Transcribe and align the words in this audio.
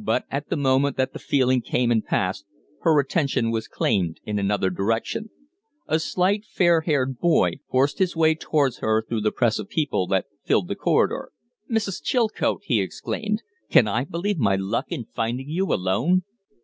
But, 0.00 0.24
at 0.32 0.48
the 0.48 0.56
moment 0.56 0.96
that 0.96 1.12
the 1.12 1.20
feeling 1.20 1.62
came 1.62 1.92
and 1.92 2.04
passed, 2.04 2.44
her 2.80 2.98
attention 2.98 3.52
was 3.52 3.68
claimed 3.68 4.18
in 4.24 4.36
another 4.36 4.68
direction. 4.68 5.30
A 5.86 6.00
slight, 6.00 6.44
fair 6.44 6.80
haired 6.80 7.20
boy 7.20 7.60
forced 7.70 8.00
his 8.00 8.16
way 8.16 8.34
towards 8.34 8.78
her 8.78 9.00
through 9.00 9.20
the 9.20 9.30
press 9.30 9.60
of 9.60 9.68
people 9.68 10.08
that 10.08 10.26
filled 10.44 10.66
the 10.66 10.74
corridor. 10.74 11.30
"Mrs. 11.70 12.02
Chilcote!" 12.02 12.62
he 12.64 12.80
exclaimed. 12.80 13.44
"Can 13.70 13.86
I 13.86 14.02
believe 14.02 14.38
my 14.38 14.56
luck 14.56 14.86
in 14.88 15.04
finding 15.14 15.48
you 15.48 15.72
alone?" 15.72 16.24